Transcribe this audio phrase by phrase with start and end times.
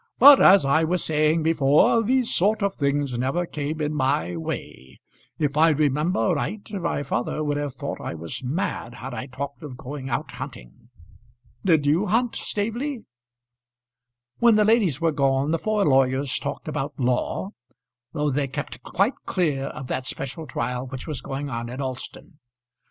[0.17, 4.99] "But, as I was saying before, these sort of things never came in my way.
[5.37, 9.61] If I remember right, my father would have thought I was mad had I talked
[9.61, 10.89] of going out hunting.
[11.63, 13.05] Did you hunt, Staveley?"
[14.39, 17.51] When the ladies were gone the four lawyers talked about law,
[18.11, 22.39] though they kept quite clear of that special trial which was going on at Alston.